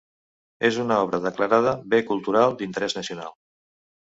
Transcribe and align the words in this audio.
És 0.69 0.79
una 0.83 0.95
obra 1.07 1.19
declarada 1.27 1.75
Bé 1.93 1.99
Cultural 2.09 2.59
d'Interès 2.63 2.99
Nacional. 3.03 3.37